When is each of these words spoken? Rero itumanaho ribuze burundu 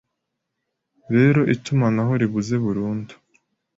Rero 1.15 1.41
itumanaho 1.55 2.11
ribuze 2.21 2.55
burundu 2.63 3.13